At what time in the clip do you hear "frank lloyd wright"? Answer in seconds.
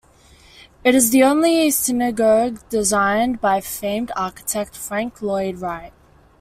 4.75-5.93